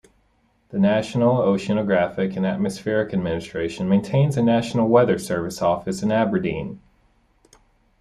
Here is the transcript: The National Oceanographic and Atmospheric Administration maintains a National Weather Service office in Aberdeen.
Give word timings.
The 0.69 0.79
National 0.79 1.35
Oceanographic 1.43 2.35
and 2.35 2.43
Atmospheric 2.43 3.13
Administration 3.13 3.87
maintains 3.87 4.35
a 4.35 4.41
National 4.41 4.87
Weather 4.87 5.19
Service 5.19 5.61
office 5.61 6.01
in 6.01 6.11
Aberdeen. 6.11 6.79